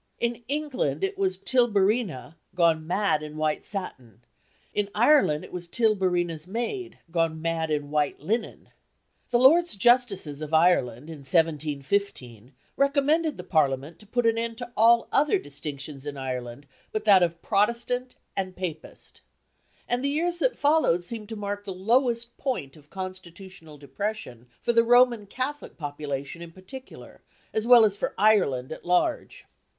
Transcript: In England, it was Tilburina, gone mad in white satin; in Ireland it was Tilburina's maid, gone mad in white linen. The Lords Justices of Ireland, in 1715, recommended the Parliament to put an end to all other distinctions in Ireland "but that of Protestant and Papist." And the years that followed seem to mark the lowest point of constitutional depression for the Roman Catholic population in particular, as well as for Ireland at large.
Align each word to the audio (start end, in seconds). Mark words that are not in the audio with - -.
In 0.19 0.41
England, 0.47 1.03
it 1.03 1.15
was 1.15 1.37
Tilburina, 1.37 2.35
gone 2.55 2.87
mad 2.87 3.21
in 3.21 3.37
white 3.37 3.63
satin; 3.65 4.21
in 4.73 4.89
Ireland 4.95 5.43
it 5.43 5.51
was 5.53 5.67
Tilburina's 5.67 6.47
maid, 6.47 6.97
gone 7.11 7.39
mad 7.39 7.69
in 7.69 7.91
white 7.91 8.19
linen. 8.19 8.69
The 9.29 9.37
Lords 9.37 9.75
Justices 9.75 10.41
of 10.41 10.55
Ireland, 10.55 11.07
in 11.11 11.19
1715, 11.19 12.51
recommended 12.77 13.37
the 13.37 13.43
Parliament 13.43 13.99
to 13.99 14.07
put 14.07 14.25
an 14.25 14.39
end 14.39 14.57
to 14.57 14.71
all 14.75 15.07
other 15.11 15.37
distinctions 15.37 16.07
in 16.07 16.17
Ireland 16.17 16.65
"but 16.91 17.05
that 17.05 17.21
of 17.21 17.39
Protestant 17.43 18.15
and 18.35 18.55
Papist." 18.55 19.21
And 19.87 20.03
the 20.03 20.09
years 20.09 20.39
that 20.39 20.57
followed 20.57 21.03
seem 21.03 21.27
to 21.27 21.35
mark 21.35 21.63
the 21.63 21.75
lowest 21.75 22.35
point 22.37 22.75
of 22.75 22.89
constitutional 22.89 23.77
depression 23.77 24.47
for 24.63 24.73
the 24.73 24.83
Roman 24.83 25.27
Catholic 25.27 25.77
population 25.77 26.41
in 26.41 26.51
particular, 26.53 27.21
as 27.53 27.67
well 27.67 27.85
as 27.85 27.95
for 27.97 28.15
Ireland 28.17 28.71
at 28.71 28.83
large. 28.83 29.45